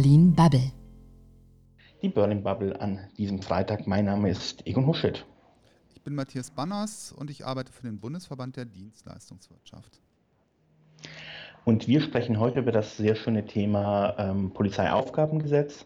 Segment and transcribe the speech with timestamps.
[0.00, 0.72] Berlin Bubble.
[2.00, 3.86] Die Berlin Bubble an diesem Freitag.
[3.86, 5.26] Mein Name ist Egon Huschet.
[5.92, 10.00] Ich bin Matthias Banners und ich arbeite für den Bundesverband der Dienstleistungswirtschaft.
[11.66, 15.84] Und wir sprechen heute über das sehr schöne Thema ähm, Polizeiaufgabengesetz.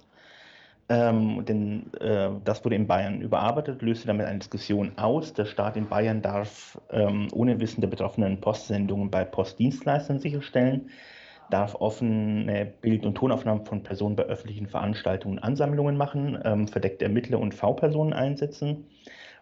[0.88, 5.32] Ähm, denn äh, das wurde in Bayern überarbeitet, löste damit eine Diskussion aus.
[5.32, 10.88] Der Staat in Bayern darf ähm, ohne Wissen der Betroffenen Postsendungen bei Postdienstleistern sicherstellen,
[11.50, 17.04] darf offene Bild- und Tonaufnahmen von Personen bei öffentlichen Veranstaltungen und Ansammlungen machen, ähm, verdeckte
[17.04, 18.86] Ermittler und V-Personen einsetzen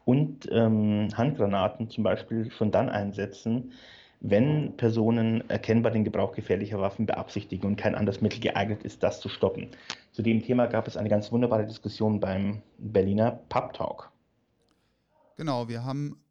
[0.05, 3.73] und ähm, Handgranaten zum Beispiel schon dann einsetzen,
[4.20, 9.21] wenn Personen erkennbar den Gebrauch gefährlicher Waffen beabsichtigen und kein anderes Mittel geeignet ist, das
[9.21, 9.69] zu stoppen.
[10.12, 14.12] Zu dem Thema gab es eine ganz wunderbare Diskussion beim Berliner Pub Talk.
[15.37, 16.23] Genau, wir haben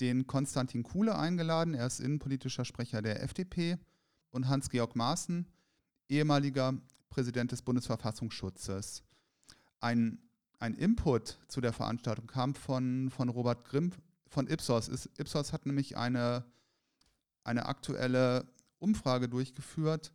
[0.00, 1.74] den Konstantin Kuhle eingeladen.
[1.74, 3.78] Er ist innenpolitischer Sprecher der FDP
[4.30, 5.46] und Hans-Georg Maaßen,
[6.08, 6.74] ehemaliger
[7.10, 9.02] Präsident des Bundesverfassungsschutzes.
[9.80, 10.18] Ein,
[10.58, 13.92] ein Input zu der Veranstaltung kam von, von Robert Grimm
[14.28, 15.08] von Ipsos.
[15.16, 16.44] Ipsos hat nämlich eine
[17.46, 18.46] eine aktuelle
[18.78, 20.12] Umfrage durchgeführt,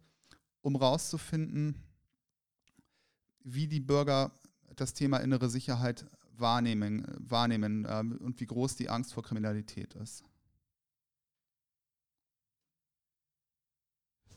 [0.61, 1.75] um herauszufinden,
[3.43, 4.31] wie die Bürger
[4.75, 6.05] das Thema innere Sicherheit
[6.37, 10.23] wahrnehmen, wahrnehmen ähm, und wie groß die Angst vor Kriminalität ist.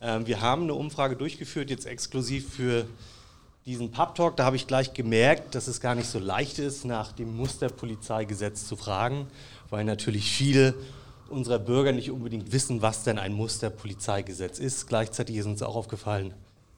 [0.01, 2.87] Wir haben eine Umfrage durchgeführt, jetzt exklusiv für
[3.67, 4.37] diesen Pub-Talk.
[4.37, 8.67] Da habe ich gleich gemerkt, dass es gar nicht so leicht ist, nach dem Musterpolizeigesetz
[8.67, 9.27] zu fragen,
[9.71, 10.75] weil natürlich viele
[11.31, 14.87] unserer Bürger nicht unbedingt wissen, was denn ein Musterpolizeigesetz ist.
[14.87, 16.35] Gleichzeitig ist uns auch aufgefallen,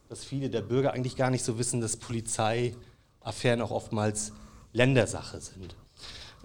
[0.09, 4.33] dass viele der Bürger eigentlich gar nicht so wissen, dass Polizeiaffären auch oftmals
[4.73, 5.75] Ländersache sind.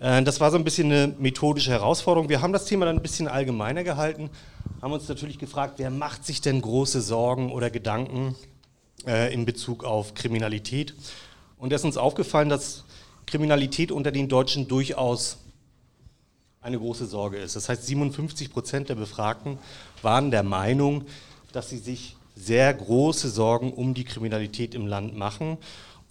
[0.02, 2.28] Äh, das war so ein bisschen eine methodische Herausforderung.
[2.28, 4.30] Wir haben das Thema dann ein bisschen allgemeiner gehalten,
[4.82, 8.36] haben uns natürlich gefragt, wer macht sich denn große Sorgen oder Gedanken
[9.06, 10.96] äh, in Bezug auf Kriminalität?
[11.58, 12.84] Und es ist uns aufgefallen, dass
[13.28, 15.38] Kriminalität unter den Deutschen durchaus
[16.62, 17.56] eine große Sorge ist.
[17.56, 19.60] Das heißt, 57 Prozent der Befragten
[20.02, 21.06] waren der Meinung,
[21.52, 25.58] dass sie sich sehr große Sorgen um die Kriminalität im Land machen.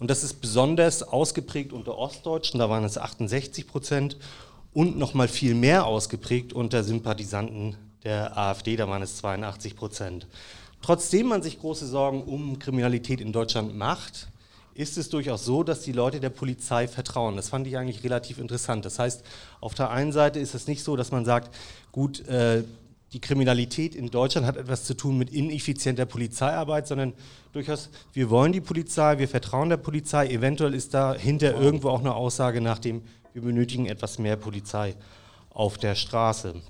[0.01, 4.17] Und das ist besonders ausgeprägt unter Ostdeutschen, da waren es 68 Prozent,
[4.73, 10.25] und nochmal viel mehr ausgeprägt unter Sympathisanten der AfD, da waren es 82 Prozent.
[10.81, 14.29] Trotzdem man sich große Sorgen um Kriminalität in Deutschland macht,
[14.73, 17.35] ist es durchaus so, dass die Leute der Polizei vertrauen.
[17.35, 18.85] Das fand ich eigentlich relativ interessant.
[18.85, 19.23] Das heißt,
[19.59, 21.53] auf der einen Seite ist es nicht so, dass man sagt,
[21.91, 22.63] gut, äh,
[23.13, 27.13] die Kriminalität in Deutschland hat etwas zu tun mit ineffizienter Polizeiarbeit, sondern
[27.51, 30.27] durchaus, wir wollen die Polizei, wir vertrauen der Polizei.
[30.27, 33.01] Eventuell ist dahinter irgendwo auch eine Aussage nach dem,
[33.33, 34.95] wir benötigen etwas mehr Polizei
[35.49, 36.61] auf der Straße.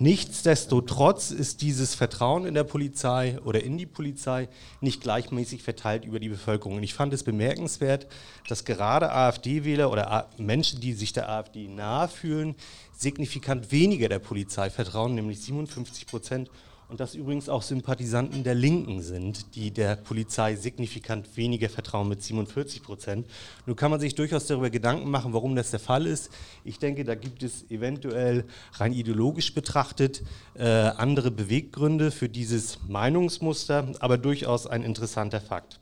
[0.00, 4.48] Nichtsdestotrotz ist dieses Vertrauen in der Polizei oder in die Polizei
[4.80, 6.78] nicht gleichmäßig verteilt über die Bevölkerung.
[6.78, 8.08] Und ich fand es bemerkenswert,
[8.48, 12.56] dass gerade AfD-Wähler oder Menschen, die sich der AfD nahe fühlen,
[12.92, 16.50] signifikant weniger der Polizei vertrauen, nämlich 57 Prozent
[16.88, 22.22] und dass übrigens auch Sympathisanten der Linken sind, die der Polizei signifikant weniger vertrauen mit
[22.22, 23.26] 47 Prozent.
[23.66, 26.30] Nun kann man sich durchaus darüber Gedanken machen, warum das der Fall ist.
[26.64, 30.22] Ich denke, da gibt es eventuell rein ideologisch betrachtet
[30.54, 35.80] äh, andere Beweggründe für dieses Meinungsmuster, aber durchaus ein interessanter Fakt.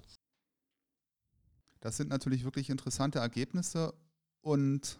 [1.81, 3.93] Das sind natürlich wirklich interessante Ergebnisse
[4.41, 4.99] und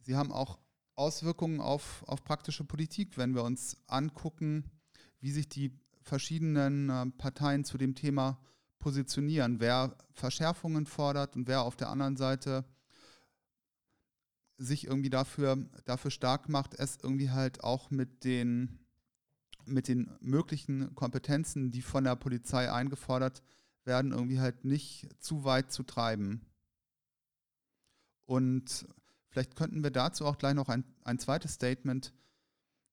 [0.00, 0.58] sie haben auch
[0.94, 4.64] Auswirkungen auf, auf praktische Politik, wenn wir uns angucken,
[5.22, 5.72] wie sich die
[6.02, 8.38] verschiedenen äh, Parteien zu dem Thema
[8.80, 12.64] positionieren, wer Verschärfungen fordert und wer auf der anderen Seite
[14.58, 18.80] sich irgendwie dafür, dafür stark macht, es irgendwie halt auch mit den,
[19.64, 23.42] mit den möglichen Kompetenzen, die von der Polizei eingefordert
[23.84, 26.44] werden, irgendwie halt nicht zu weit zu treiben.
[28.26, 28.86] Und
[29.28, 32.12] vielleicht könnten wir dazu auch gleich noch ein, ein zweites Statement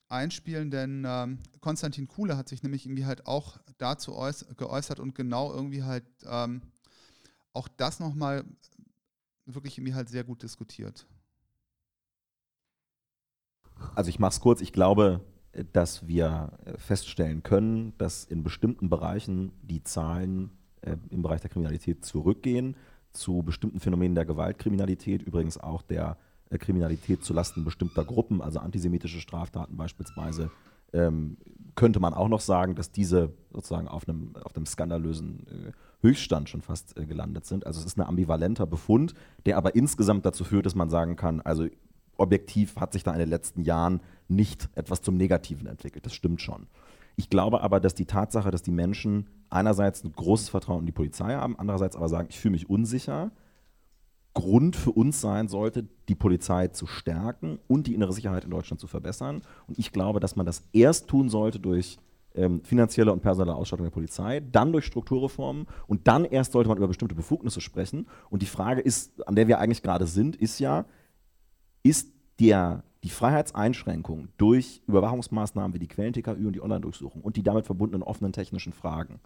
[0.09, 4.13] einspielen, denn ähm, Konstantin Kuhle hat sich nämlich irgendwie halt auch dazu
[4.57, 6.61] geäußert und genau irgendwie halt ähm,
[7.53, 8.43] auch das nochmal
[9.45, 11.07] wirklich irgendwie halt sehr gut diskutiert.
[13.95, 15.21] Also ich mache es kurz, ich glaube,
[15.73, 20.51] dass wir feststellen können, dass in bestimmten Bereichen die Zahlen
[20.81, 22.75] äh, im Bereich der Kriminalität zurückgehen,
[23.11, 29.19] zu bestimmten Phänomenen der Gewaltkriminalität, übrigens auch der äh, Kriminalität zulasten bestimmter Gruppen, also antisemitische
[29.19, 30.49] Straftaten beispielsweise,
[30.93, 31.37] ähm,
[31.75, 36.49] könnte man auch noch sagen, dass diese sozusagen auf einem, auf einem skandalösen äh, Höchststand
[36.49, 37.67] schon fast äh, gelandet sind.
[37.67, 39.13] Also es ist ein ambivalenter Befund,
[39.45, 41.67] der aber insgesamt dazu führt, dass man sagen kann, also
[42.17, 46.05] objektiv hat sich da in den letzten Jahren nicht etwas zum Negativen entwickelt.
[46.05, 46.67] Das stimmt schon.
[47.15, 50.91] Ich glaube aber, dass die Tatsache, dass die Menschen einerseits ein großes Vertrauen in die
[50.91, 53.31] Polizei haben, andererseits aber sagen, ich fühle mich unsicher,
[54.33, 58.79] Grund für uns sein sollte, die Polizei zu stärken und die innere Sicherheit in Deutschland
[58.79, 59.41] zu verbessern.
[59.67, 61.97] Und ich glaube, dass man das erst tun sollte durch
[62.35, 66.77] ähm, finanzielle und personelle Ausstattung der Polizei, dann durch Strukturreformen und dann erst sollte man
[66.77, 68.07] über bestimmte Befugnisse sprechen.
[68.29, 70.85] Und die Frage ist, an der wir eigentlich gerade sind, ist ja,
[71.83, 72.09] ist
[72.39, 78.03] der, die Freiheitseinschränkung durch Überwachungsmaßnahmen wie die Quellen-TKÜ und die Online-Durchsuchung und die damit verbundenen
[78.03, 79.19] offenen technischen Fragen,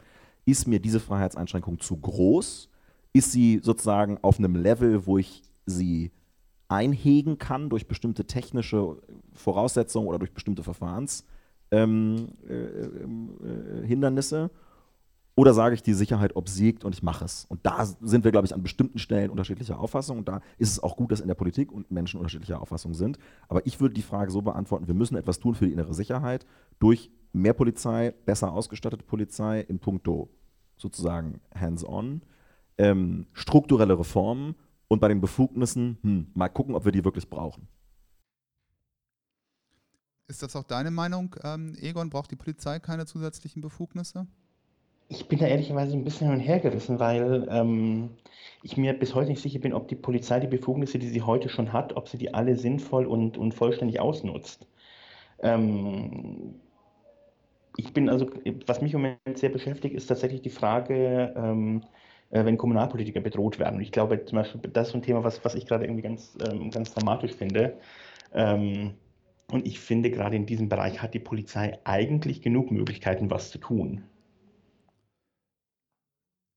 [0.45, 2.69] ist mir diese Freiheitseinschränkung zu groß?
[3.13, 6.11] Ist sie sozusagen auf einem Level, wo ich sie
[6.67, 8.97] einhegen kann durch bestimmte technische
[9.33, 11.25] Voraussetzungen oder durch bestimmte Verfahrens?
[11.73, 14.51] ähm, äh, äh, Hindernisse?
[15.35, 17.45] Oder sage ich, die Sicherheit obsiegt und ich mache es?
[17.49, 20.19] Und da sind wir, glaube ich, an bestimmten Stellen unterschiedlicher Auffassung.
[20.19, 23.17] Und da ist es auch gut, dass in der Politik und Menschen unterschiedlicher Auffassung sind.
[23.47, 26.45] Aber ich würde die Frage so beantworten, wir müssen etwas tun für die innere Sicherheit
[26.77, 30.29] durch mehr Polizei, besser ausgestattete Polizei in puncto
[30.77, 32.21] sozusagen hands-on,
[32.77, 34.55] ähm, strukturelle Reformen
[34.87, 37.67] und bei den Befugnissen, hm, mal gucken, ob wir die wirklich brauchen.
[40.27, 42.09] Ist das auch deine Meinung, ähm, Egon?
[42.09, 44.25] Braucht die Polizei keine zusätzlichen Befugnisse?
[45.09, 48.11] Ich bin da ehrlicherweise ein bisschen hin und her gerissen, weil ähm,
[48.63, 51.49] ich mir bis heute nicht sicher bin, ob die Polizei die Befugnisse, die sie heute
[51.49, 54.65] schon hat, ob sie die alle sinnvoll und, und vollständig ausnutzt.
[55.39, 56.55] Ähm,
[57.75, 58.29] ich bin also,
[58.65, 62.02] was mich im Moment sehr beschäftigt, ist tatsächlich die Frage, ähm, äh,
[62.33, 63.75] wenn Kommunalpolitiker bedroht werden.
[63.75, 66.35] Und ich glaube, zum Beispiel, das ist ein Thema, was, was ich gerade irgendwie ganz,
[66.41, 67.77] ähm, ganz dramatisch finde.
[68.33, 68.95] Ähm,
[69.51, 73.59] und ich finde, gerade in diesem Bereich hat die Polizei eigentlich genug Möglichkeiten, was zu
[73.59, 74.03] tun.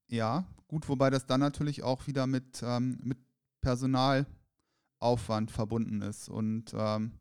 [0.08, 3.18] Ja, gut, wobei das dann natürlich auch wieder mit, ähm, mit
[3.60, 6.28] Personalaufwand verbunden ist.
[6.28, 7.18] Und ähm,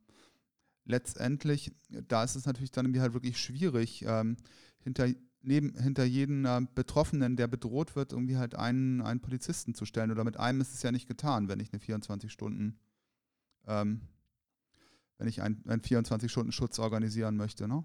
[0.86, 4.38] letztendlich, da ist es natürlich dann irgendwie halt wirklich schwierig, ähm,
[4.84, 5.08] hinter,
[5.46, 10.12] neben, hinter jeden äh, Betroffenen, der bedroht wird, irgendwie halt einen, einen Polizisten zu stellen.
[10.12, 12.80] Oder mit einem ist es ja nicht getan, wenn ich eine 24 Stunden
[13.68, 14.02] ähm,
[15.18, 17.68] wenn ich einen, einen 24-Stunden-Schutz organisieren möchte.
[17.68, 17.84] Ne?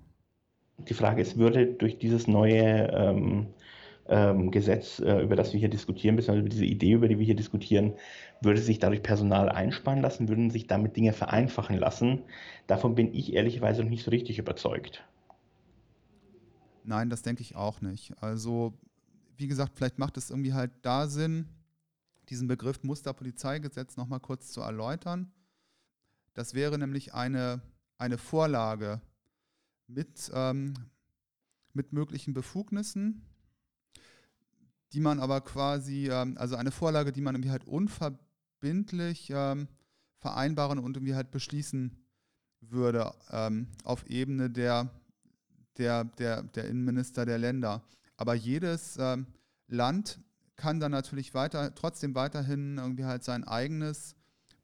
[0.79, 3.47] Die Frage ist, würde durch dieses neue ähm,
[4.09, 7.27] ähm, Gesetz, äh, über das wir hier diskutieren, beziehungsweise über diese Idee, über die wir
[7.27, 7.95] hier diskutieren,
[8.41, 12.23] würde sich dadurch Personal einsparen lassen, würden sich damit Dinge vereinfachen lassen?
[12.67, 15.05] Davon bin ich ehrlicherweise noch nicht so richtig überzeugt.
[16.91, 18.21] Nein, das denke ich auch nicht.
[18.21, 18.77] Also,
[19.37, 21.49] wie gesagt, vielleicht macht es irgendwie halt da Sinn,
[22.29, 25.31] diesen Begriff Musterpolizeigesetz nochmal kurz zu erläutern.
[26.35, 27.63] Das wäre nämlich eine,
[27.97, 29.01] eine Vorlage
[29.87, 30.75] mit, ähm,
[31.75, 33.25] mit möglichen Befugnissen,
[34.93, 39.69] die man aber quasi, ähm, also eine Vorlage, die man irgendwie halt unverbindlich ähm,
[40.19, 42.05] vereinbaren und irgendwie halt beschließen
[42.59, 44.91] würde ähm, auf Ebene der,
[45.81, 47.83] der, der, der Innenminister der Länder.
[48.17, 49.27] Aber jedes ähm,
[49.67, 50.21] Land
[50.57, 54.15] kann dann natürlich weiter, trotzdem weiterhin irgendwie halt sein eigenes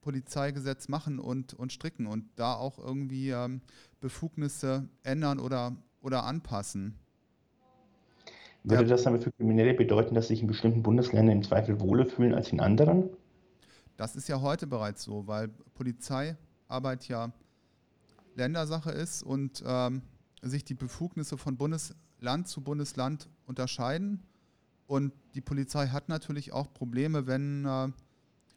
[0.02, 3.62] Polizeigesetz machen und, und stricken und da auch irgendwie ähm,
[4.00, 6.94] Befugnisse ändern oder, oder anpassen.
[8.62, 8.88] Würde ja.
[8.88, 12.52] das dann für Kriminelle bedeuten, dass sich in bestimmten Bundesländern im Zweifel wohler fühlen als
[12.52, 13.08] in anderen?
[13.96, 17.32] Das ist ja heute bereits so, weil Polizeiarbeit ja
[18.34, 20.02] Ländersache ist und ähm,
[20.50, 24.22] sich die Befugnisse von Bundesland zu Bundesland unterscheiden.
[24.86, 27.88] Und die Polizei hat natürlich auch Probleme, wenn äh,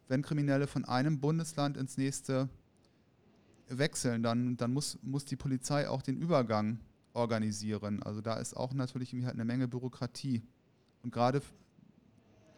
[0.10, 2.50] wenn Kriminelle von einem Bundesland ins nächste
[3.69, 6.79] wechseln, dann, dann muss, muss die Polizei auch den Übergang
[7.13, 8.01] organisieren.
[8.03, 10.41] Also da ist auch natürlich irgendwie halt eine Menge Bürokratie.
[11.03, 11.41] Und gerade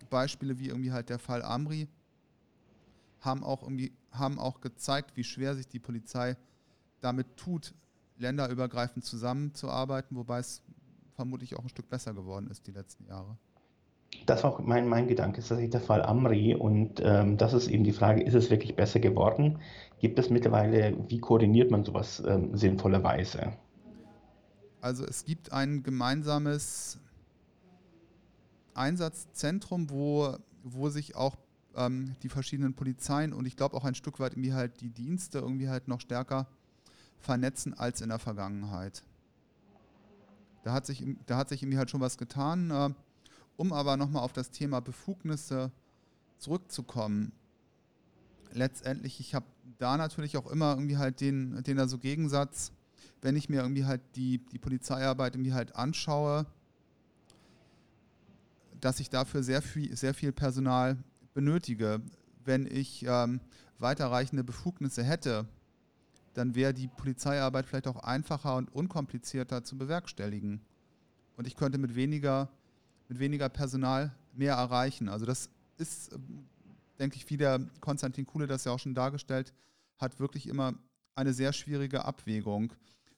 [0.09, 1.87] Beispiele wie irgendwie halt der Fall Amri
[3.19, 6.35] haben auch irgendwie haben auch gezeigt, wie schwer sich die Polizei
[7.01, 7.73] damit tut,
[8.21, 10.63] länderübergreifend zusammenzuarbeiten, wobei es
[11.15, 13.37] vermutlich auch ein Stück besser geworden ist die letzten Jahre.
[14.25, 16.53] Das war auch mein, mein Gedanke, ist tatsächlich der Fall Amri.
[16.55, 19.59] Und ähm, das ist eben die Frage, ist es wirklich besser geworden?
[19.99, 23.53] Gibt es mittlerweile, wie koordiniert man sowas ähm, sinnvollerweise?
[24.81, 26.99] Also es gibt ein gemeinsames
[28.73, 31.37] Einsatzzentrum, wo, wo sich auch
[31.75, 35.39] ähm, die verschiedenen Polizeien und ich glaube auch ein Stück weit irgendwie halt die Dienste
[35.39, 36.47] irgendwie halt noch stärker
[37.21, 39.03] vernetzen als in der Vergangenheit.
[40.63, 42.71] Da hat sich, da hat sich irgendwie halt schon was getan.
[42.71, 42.89] Äh,
[43.57, 45.71] um aber nochmal auf das Thema Befugnisse
[46.39, 47.31] zurückzukommen,
[48.53, 49.45] letztendlich, ich habe
[49.77, 52.71] da natürlich auch immer irgendwie halt den, den also Gegensatz,
[53.21, 56.45] wenn ich mir irgendwie halt die, die Polizeiarbeit irgendwie halt anschaue,
[58.79, 60.97] dass ich dafür sehr viel, sehr viel Personal
[61.35, 62.01] benötige.
[62.43, 63.39] Wenn ich ähm,
[63.77, 65.45] weiterreichende Befugnisse hätte,
[66.33, 70.61] dann wäre die Polizeiarbeit vielleicht auch einfacher und unkomplizierter zu bewerkstelligen.
[71.37, 72.49] Und ich könnte mit weniger,
[73.07, 75.09] mit weniger Personal mehr erreichen.
[75.09, 76.17] Also das ist,
[76.99, 79.53] denke ich, wie der Konstantin Kuhle das ja auch schon dargestellt
[79.97, 80.73] hat, wirklich immer
[81.15, 82.73] eine sehr schwierige Abwägung.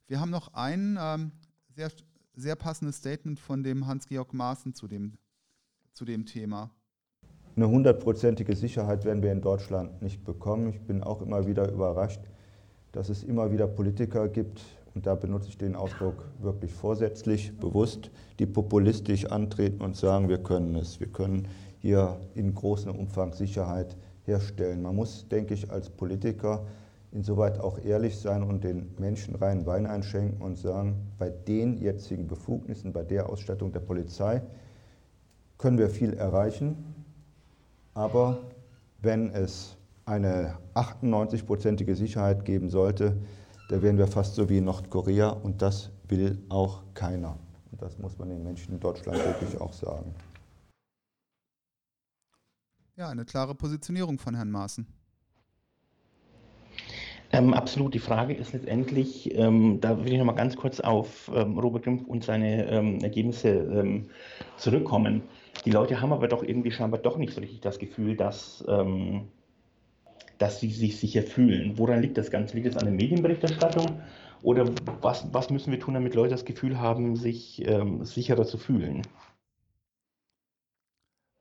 [0.08, 1.32] Wir haben noch ein ähm,
[1.76, 1.92] sehr,
[2.36, 5.18] sehr passendes Statement von dem Hans-Georg Maaßen zu dem,
[5.94, 6.72] zu dem Thema.
[7.56, 10.70] Eine hundertprozentige Sicherheit werden wir in Deutschland nicht bekommen.
[10.70, 12.20] Ich bin auch immer wieder überrascht,
[12.94, 14.62] dass es immer wieder Politiker gibt,
[14.96, 20.38] und da benutze ich den Ausdruck wirklich vorsätzlich, bewusst, die populistisch antreten und sagen, wir
[20.38, 21.48] können es, wir können
[21.80, 24.84] hier in großem Umfang Sicherheit herstellen.
[24.84, 26.66] Man muss, denke ich, als Politiker
[27.12, 32.28] insoweit auch ehrlich sein und den Menschen reinen Wein einschenken und sagen, bei den jetzigen
[32.28, 34.42] Befugnissen, bei der Ausstattung der Polizei
[35.58, 36.94] können wir viel erreichen,
[37.94, 38.40] aber
[39.02, 43.18] wenn es eine 98-prozentige Sicherheit geben sollte,
[43.70, 47.38] da wären wir fast so wie in Nordkorea und das will auch keiner.
[47.72, 50.14] Und das muss man den Menschen in Deutschland wirklich auch sagen.
[52.96, 54.86] Ja, eine klare Positionierung von Herrn Maaßen.
[57.32, 57.96] Ähm, absolut.
[57.96, 61.84] Die Frage ist letztendlich, ähm, da will ich noch mal ganz kurz auf ähm, Robert
[61.84, 64.10] Grimm und seine ähm, Ergebnisse ähm,
[64.58, 65.24] zurückkommen.
[65.66, 69.30] Die Leute haben aber doch irgendwie scheinbar doch nicht so richtig das Gefühl, dass, ähm,
[70.38, 71.78] dass sie sich sicher fühlen.
[71.78, 72.56] Woran liegt das Ganze?
[72.56, 74.02] Liegt es an der Medienberichterstattung?
[74.42, 77.66] Oder was, was müssen wir tun, damit Leute das Gefühl haben, sich
[78.02, 79.02] sicherer zu fühlen?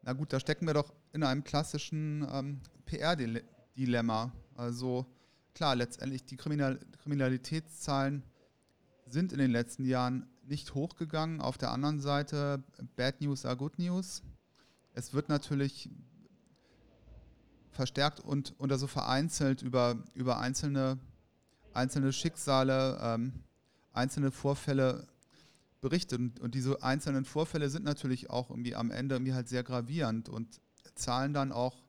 [0.03, 4.33] Na gut, da stecken wir doch in einem klassischen PR-Dilemma.
[4.55, 5.07] Also
[5.55, 8.23] klar, letztendlich die Kriminal Kriminalitätszahlen
[9.07, 11.41] sind in den letzten Jahren nicht hochgegangen.
[11.41, 12.63] Auf der anderen Seite,
[12.97, 14.23] Bad News are Good News.
[14.93, 15.89] Es wird natürlich
[17.73, 20.99] verstärkt und, und also vereinzelt über, über einzelne,
[21.73, 23.33] einzelne Schicksale, ähm,
[23.93, 25.07] einzelne Vorfälle
[25.81, 26.19] berichtet.
[26.19, 30.29] Und, und, diese einzelnen Vorfälle sind natürlich auch irgendwie am Ende irgendwie halt sehr gravierend
[30.29, 30.61] und
[30.95, 31.83] zahlen dann auch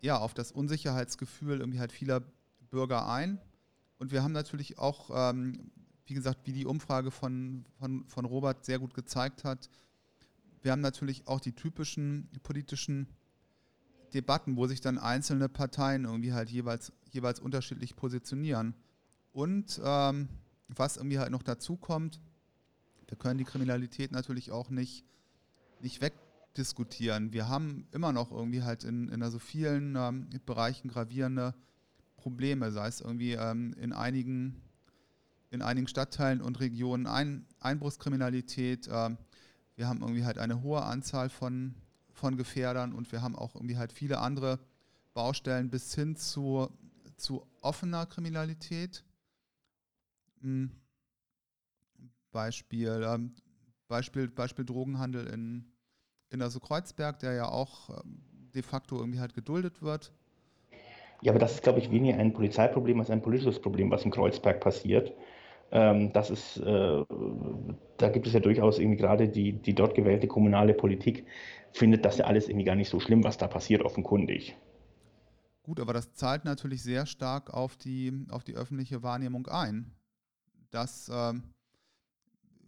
[0.00, 2.22] ja, auf das Unsicherheitsgefühl irgendwie halt vieler
[2.70, 3.40] Bürger ein.
[3.98, 5.70] Und wir haben natürlich auch, ähm,
[6.06, 9.68] wie gesagt, wie die Umfrage von, von, von Robert sehr gut gezeigt hat,
[10.62, 13.08] wir haben natürlich auch die typischen politischen
[14.14, 18.74] Debatten, wo sich dann einzelne Parteien irgendwie halt jeweils, jeweils unterschiedlich positionieren.
[19.32, 20.28] Und ähm,
[20.68, 22.20] was irgendwie halt noch dazu kommt,
[23.08, 25.04] wir können die Kriminalität natürlich auch nicht,
[25.80, 27.32] nicht wegdiskutieren.
[27.32, 31.54] Wir haben immer noch irgendwie halt in, in so also vielen ähm, Bereichen gravierende
[32.16, 34.62] Probleme, sei es irgendwie ähm, in, einigen,
[35.50, 38.88] in einigen Stadtteilen und Regionen Ein, Einbruchskriminalität.
[38.88, 39.16] Äh,
[39.76, 41.74] wir haben irgendwie halt eine hohe Anzahl von,
[42.22, 44.60] von Gefährdern und wir haben auch irgendwie halt viele andere
[45.12, 46.70] Baustellen bis hin zu,
[47.16, 49.04] zu offener Kriminalität.
[50.40, 50.70] Hm.
[52.30, 53.34] Beispiel, ähm,
[53.88, 55.64] Beispiel, Beispiel Drogenhandel in,
[56.30, 58.22] in also Kreuzberg, der ja auch ähm,
[58.54, 60.12] de facto irgendwie halt geduldet wird.
[61.22, 64.12] Ja, aber das ist, glaube ich, weniger ein Polizeiproblem als ein politisches Problem, was in
[64.12, 65.12] Kreuzberg passiert.
[65.72, 67.04] Ähm, das ist, äh,
[67.96, 71.26] da gibt es ja durchaus irgendwie gerade die, die dort gewählte kommunale Politik,
[71.72, 74.54] findet das ja alles irgendwie gar nicht so schlimm, was da passiert, offenkundig.
[75.62, 79.92] Gut, aber das zahlt natürlich sehr stark auf die, auf die öffentliche Wahrnehmung ein.
[80.70, 81.44] Dass, ähm,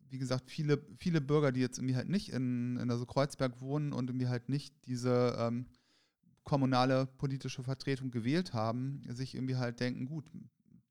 [0.08, 3.92] wie gesagt, viele, viele Bürger, die jetzt irgendwie halt nicht in, in also Kreuzberg wohnen
[3.92, 5.66] und irgendwie halt nicht diese ähm,
[6.44, 10.30] kommunale politische Vertretung gewählt haben, sich irgendwie halt denken, gut,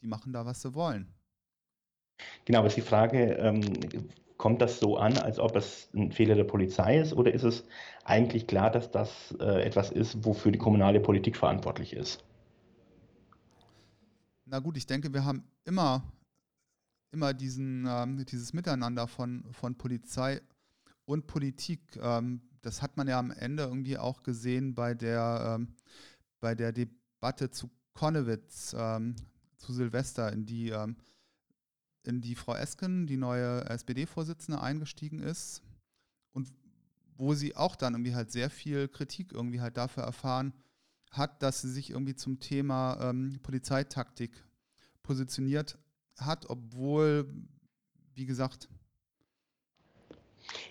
[0.02, 1.08] die machen da, was sie wollen.
[2.46, 3.62] Genau, aber ist die Frage, ähm,
[4.38, 7.64] kommt das so an, als ob es ein Fehler der Polizei ist, oder ist es
[8.04, 12.24] eigentlich klar, dass das äh, etwas ist, wofür die kommunale Politik verantwortlich ist?
[14.46, 16.04] Na gut, ich denke, wir haben immer,
[17.12, 20.42] immer diesen, ähm, dieses Miteinander von, von Polizei
[21.06, 21.80] und Politik.
[22.02, 25.76] Ähm, das hat man ja am Ende irgendwie auch gesehen bei der, ähm,
[26.42, 29.16] bei der Debatte zu Konnewitz, ähm,
[29.58, 30.98] zu Silvester, in die, ähm,
[32.08, 35.62] in die Frau Esken, die neue SPD-Vorsitzende, eingestiegen ist
[36.34, 36.52] und
[37.16, 40.54] wo sie auch dann irgendwie halt sehr viel Kritik irgendwie halt dafür erfahren
[41.12, 44.32] hat, dass sie sich irgendwie zum Thema ähm, Polizeitaktik
[45.04, 45.78] positioniert
[46.18, 47.32] hat, obwohl,
[48.16, 48.68] wie gesagt,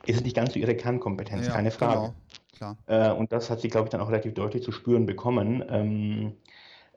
[0.04, 2.14] ist es nicht ganz so ihre Kernkompetenz, ja, keine Frage.
[2.58, 5.64] Genau, äh, und das hat sie, glaube ich, dann auch relativ deutlich zu spüren bekommen.
[5.68, 6.34] Ähm,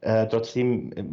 [0.00, 1.04] äh, trotzdem, äh,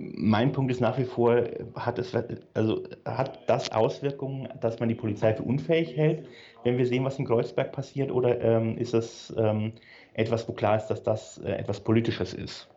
[0.00, 2.14] mein Punkt ist nach wie vor, hat, es,
[2.54, 6.26] also, hat das Auswirkungen, dass man die Polizei für unfähig hält,
[6.64, 9.72] wenn wir sehen, was in Kreuzberg passiert, oder ähm, ist es ähm,
[10.14, 12.68] etwas, wo klar ist, dass das äh, etwas Politisches ist?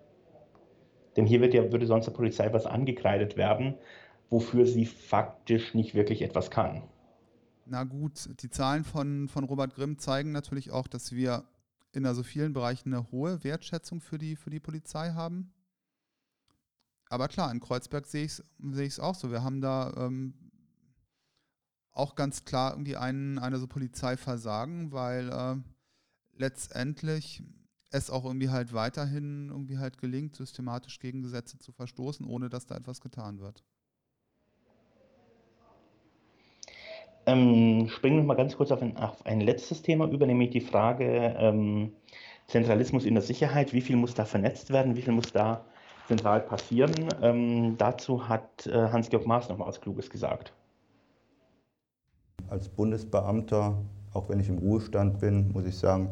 [1.15, 3.75] Denn hier ja, würde sonst der Polizei was angekreidet werden,
[4.29, 6.83] wofür sie faktisch nicht wirklich etwas kann.
[7.65, 11.43] Na gut, die Zahlen von, von Robert Grimm zeigen natürlich auch, dass wir
[11.93, 15.53] in also vielen Bereichen eine hohe Wertschätzung für die, für die Polizei haben.
[17.09, 19.31] Aber klar, in Kreuzberg sehe ich es auch so.
[19.31, 20.33] Wir haben da ähm,
[21.91, 25.55] auch ganz klar irgendwie einen, eine so Polizeiversagen, weil äh,
[26.37, 27.43] letztendlich
[27.91, 32.65] es auch irgendwie halt weiterhin irgendwie halt gelingt, systematisch gegen Gesetze zu verstoßen, ohne dass
[32.65, 33.63] da etwas getan wird.
[37.25, 40.61] Ähm, springen wir mal ganz kurz auf ein, auf ein, letztes Thema über, nämlich die
[40.61, 41.93] Frage ähm,
[42.47, 43.71] Zentralismus in der Sicherheit.
[43.71, 44.97] Wie viel muss da vernetzt werden?
[44.97, 45.63] Wie viel muss da
[46.07, 46.93] zentral passieren?
[47.21, 50.53] Ähm, dazu hat äh, Hans-Georg Maas noch mal was Kluges gesagt.
[52.49, 53.77] Als Bundesbeamter,
[54.13, 56.09] auch wenn ich im Ruhestand bin, muss ich sagen,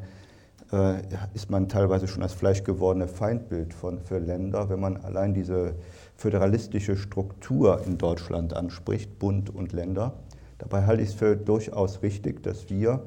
[0.71, 1.01] äh,
[1.33, 5.75] ist man teilweise schon als fleischgewordene Feindbild von, für Länder, wenn man allein diese
[6.15, 10.13] föderalistische Struktur in Deutschland anspricht, Bund und Länder.
[10.59, 13.03] Dabei halte ich es für durchaus richtig, dass wir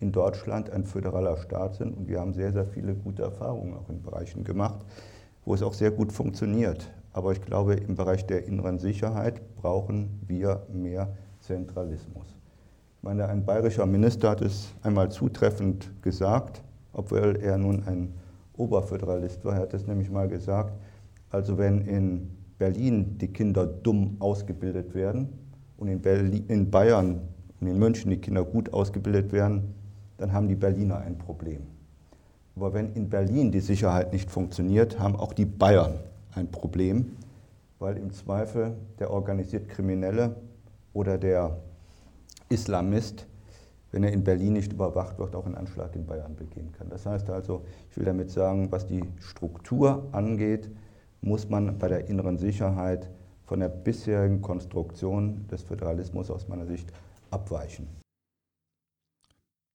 [0.00, 3.88] in Deutschland ein föderaler Staat sind und wir haben sehr, sehr viele gute Erfahrungen auch
[3.88, 4.84] in Bereichen gemacht,
[5.44, 6.90] wo es auch sehr gut funktioniert.
[7.12, 12.26] Aber ich glaube, im Bereich der inneren Sicherheit brauchen wir mehr Zentralismus.
[12.98, 18.14] Ich meine, ein bayerischer Minister hat es einmal zutreffend gesagt, obwohl er nun ein
[18.56, 19.54] Oberföderalist war.
[19.54, 20.74] Er hat es nämlich mal gesagt,
[21.30, 25.28] also wenn in Berlin die Kinder dumm ausgebildet werden
[25.78, 27.22] und in, Berlin, in Bayern
[27.60, 29.74] und in München die Kinder gut ausgebildet werden,
[30.18, 31.62] dann haben die Berliner ein Problem.
[32.60, 35.94] Aber wenn in Berlin die Sicherheit nicht funktioniert, haben auch die Bayern
[36.34, 37.16] ein Problem,
[37.78, 40.36] weil im Zweifel der organisiert Kriminelle
[40.92, 41.56] oder der
[42.50, 43.26] Islamist
[43.92, 46.88] wenn er in Berlin nicht überwacht wird, auch einen Anschlag in Bayern begehen kann.
[46.88, 50.70] Das heißt also, ich will damit sagen, was die Struktur angeht,
[51.22, 53.10] muss man bei der inneren Sicherheit
[53.44, 56.92] von der bisherigen Konstruktion des Föderalismus aus meiner Sicht
[57.30, 57.88] abweichen.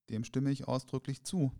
[0.08, 1.52] Dem stimme ich ausdrücklich zu.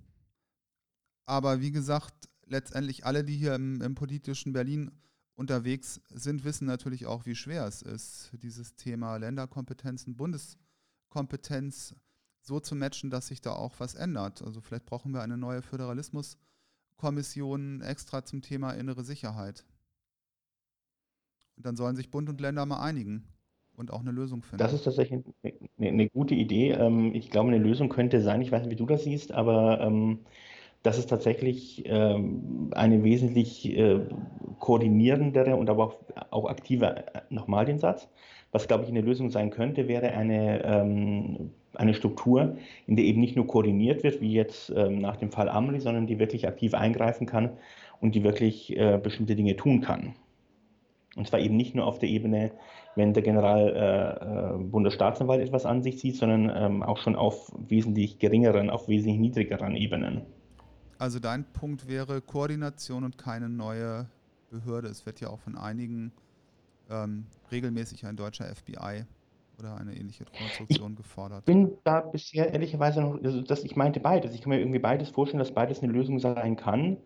[1.27, 2.15] Aber wie gesagt,
[2.47, 4.93] letztendlich alle, die hier im, im politischen Berlin
[5.35, 11.95] unterwegs sind, wissen natürlich auch, wie schwer es ist, dieses Thema Länderkompetenzen, Bundeskompetenz
[12.41, 14.43] so zu matchen, dass sich da auch was ändert.
[14.43, 19.67] Also vielleicht brauchen wir eine neue Föderalismuskommission extra zum Thema innere Sicherheit.
[21.57, 23.25] Und dann sollen sich Bund und Länder mal einigen
[23.75, 24.59] und auch eine Lösung finden.
[24.59, 26.71] Das ist tatsächlich eine, eine gute Idee.
[26.73, 29.81] Ähm, ich glaube, eine Lösung könnte sein, ich weiß nicht, wie du das siehst, aber
[30.77, 34.01] ähm, das ist tatsächlich ähm, eine wesentlich äh,
[34.59, 35.97] koordinierendere und aber auch,
[36.31, 38.09] auch aktive, äh, nochmal den Satz,
[38.53, 43.37] was, glaube ich, eine Lösung sein könnte, wäre eine eine Struktur, in der eben nicht
[43.37, 47.27] nur koordiniert wird, wie jetzt ähm, nach dem Fall Amri, sondern die wirklich aktiv eingreifen
[47.27, 47.51] kann
[48.01, 50.15] und die wirklich äh, bestimmte Dinge tun kann.
[51.17, 52.53] Und zwar eben nicht nur auf der Ebene,
[52.95, 58.19] wenn der General äh, äh, etwas an sich zieht, sondern ähm, auch schon auf wesentlich
[58.19, 60.23] geringeren, auf wesentlich niedrigeren Ebenen.
[60.99, 64.09] Also dein Punkt wäre Koordination und keine neue
[64.51, 64.89] Behörde.
[64.89, 66.13] Es wird ja auch von einigen
[66.91, 69.05] ähm, regelmäßig ein deutscher FBI
[69.59, 71.41] oder eine ähnliche Konstruktion ich gefordert?
[71.41, 74.35] Ich bin da bisher ehrlicherweise noch, also das, ich meinte beides.
[74.35, 76.99] Ich kann mir irgendwie beides vorstellen, dass beides eine Lösung sein kann.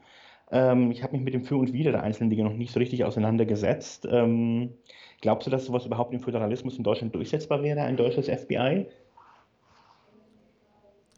[0.51, 2.79] Ähm, ich habe mich mit dem Für und Wider der einzelnen Dinge noch nicht so
[2.79, 4.07] richtig auseinandergesetzt.
[4.11, 4.75] Ähm,
[5.21, 8.87] glaubst du, dass sowas überhaupt im Föderalismus in Deutschland durchsetzbar wäre, ein deutsches FBI?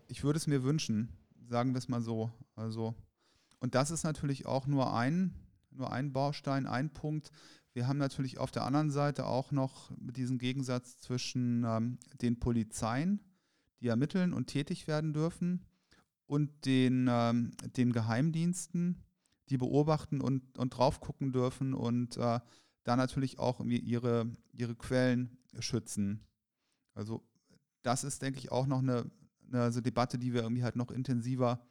[0.08, 1.08] Ich würde es mir wünschen,
[1.48, 2.30] sagen wir es mal so.
[2.54, 2.94] Also,
[3.60, 5.34] und das ist natürlich auch nur ein,
[5.70, 7.30] nur ein Baustein, ein Punkt,
[7.74, 13.20] wir haben natürlich auf der anderen Seite auch noch diesen Gegensatz zwischen ähm, den Polizeien,
[13.80, 15.64] die ermitteln und tätig werden dürfen,
[16.32, 19.02] und den, ähm, den Geheimdiensten,
[19.50, 22.40] die beobachten und, und drauf gucken dürfen und äh,
[22.84, 26.26] da natürlich auch ihre, ihre Quellen schützen.
[26.94, 27.22] Also
[27.82, 29.10] das ist, denke ich, auch noch eine,
[29.46, 31.66] eine also Debatte, die wir irgendwie halt noch intensiver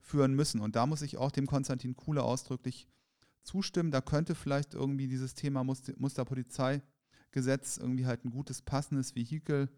[0.00, 0.60] führen müssen.
[0.60, 2.88] Und da muss ich auch dem Konstantin Kuhle ausdrücklich
[3.42, 3.90] zustimmen.
[3.90, 9.68] Da könnte vielleicht irgendwie dieses Thema Musterpolizeigesetz irgendwie halt ein gutes, passendes Vehikel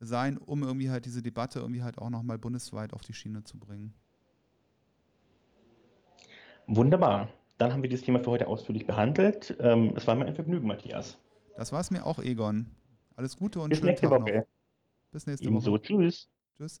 [0.00, 3.58] sein, um irgendwie halt diese Debatte irgendwie halt auch nochmal bundesweit auf die Schiene zu
[3.58, 3.94] bringen.
[6.66, 7.28] Wunderbar.
[7.58, 9.54] Dann haben wir das Thema für heute ausführlich behandelt.
[9.60, 11.18] Ähm, es war mir ein Vergnügen, Matthias.
[11.56, 12.70] Das war es mir auch, Egon.
[13.16, 14.38] Alles Gute und Bis schönen nächste Tag Woche.
[14.38, 14.46] noch.
[15.10, 15.72] Bis nächste Ebenso.
[15.72, 15.82] Woche.
[15.82, 16.30] Tschüss.
[16.56, 16.80] Tschüss.